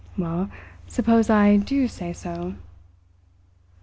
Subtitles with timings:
[0.17, 0.49] "Well,
[0.87, 2.55] suppose I do say so."